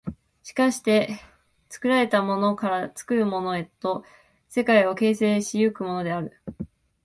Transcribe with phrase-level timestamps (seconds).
[0.41, 1.19] しかして
[1.69, 4.03] 作られたものから作るものへと
[4.49, 6.41] 世界を形成し行くのである。